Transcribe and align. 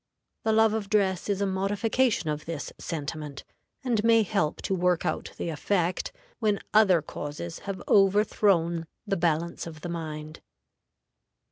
The 0.43 0.51
love 0.51 0.73
of 0.73 0.89
dress 0.89 1.29
is 1.29 1.41
a 1.41 1.45
modification 1.45 2.27
of 2.31 2.45
this 2.45 2.73
sentiment, 2.79 3.43
and 3.83 4.03
may 4.03 4.23
help 4.23 4.59
to 4.63 4.73
work 4.73 5.05
out 5.05 5.31
the 5.37 5.49
effect 5.49 6.11
when 6.39 6.59
other 6.73 7.03
causes 7.03 7.59
have 7.69 7.83
overthrown 7.87 8.87
the 9.05 9.15
balance 9.17 9.67
of 9.67 9.81
the 9.81 9.89
mind. 9.89 10.41